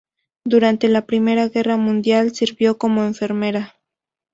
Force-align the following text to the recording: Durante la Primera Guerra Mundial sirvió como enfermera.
Durante 0.43 0.87
la 0.87 1.05
Primera 1.05 1.47
Guerra 1.49 1.77
Mundial 1.77 2.33
sirvió 2.33 2.79
como 2.79 3.03
enfermera. 3.03 3.75